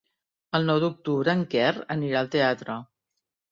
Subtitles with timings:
[0.59, 1.69] El nou d'octubre en Quer
[1.99, 2.81] anirà al teatre.